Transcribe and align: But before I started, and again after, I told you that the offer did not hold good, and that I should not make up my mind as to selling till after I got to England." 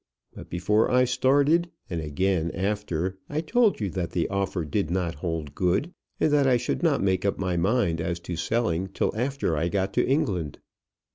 But 0.33 0.49
before 0.49 0.89
I 0.89 1.03
started, 1.03 1.69
and 1.87 2.01
again 2.01 2.49
after, 2.55 3.19
I 3.29 3.39
told 3.41 3.79
you 3.79 3.91
that 3.91 4.09
the 4.13 4.27
offer 4.29 4.65
did 4.65 4.89
not 4.89 5.13
hold 5.13 5.53
good, 5.53 5.93
and 6.19 6.33
that 6.33 6.47
I 6.47 6.57
should 6.57 6.81
not 6.81 7.03
make 7.03 7.23
up 7.23 7.37
my 7.37 7.55
mind 7.55 8.01
as 8.01 8.19
to 8.21 8.35
selling 8.35 8.87
till 8.87 9.15
after 9.15 9.55
I 9.55 9.69
got 9.69 9.93
to 9.93 10.03
England." 10.03 10.57